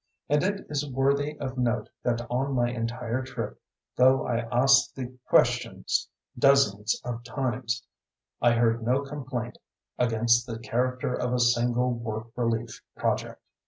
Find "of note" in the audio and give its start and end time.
1.37-1.87